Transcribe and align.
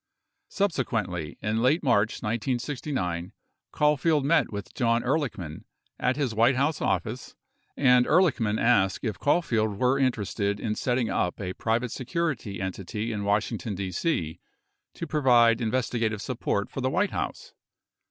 2 0.45 0.45
Subsequently 0.55 1.37
in 1.43 1.61
late 1.61 1.83
March 1.83 2.23
1969, 2.23 3.33
Caulfield 3.71 4.25
met 4.25 4.51
with 4.51 4.73
John 4.73 5.03
Ehr 5.03 5.19
lichman, 5.19 5.65
at 5.99 6.15
his 6.15 6.33
White 6.33 6.55
House 6.55 6.81
office, 6.81 7.35
and 7.77 8.07
Ehrlichman 8.07 8.59
asked 8.59 9.03
if 9.05 9.19
Caulfield 9.19 9.77
were 9.77 9.99
interested 9.99 10.59
in 10.59 10.73
setting 10.73 11.11
up 11.11 11.39
a 11.39 11.53
private 11.53 11.91
security 11.91 12.59
entity 12.59 13.11
in 13.11 13.23
Washington, 13.25 13.75
D.C. 13.75 14.39
to 14.95 15.05
provide 15.05 15.61
investigative 15.61 16.19
support 16.23 16.67
for 16.71 16.81
the 16.81 16.89
White 16.89 17.11
House. 17.11 17.53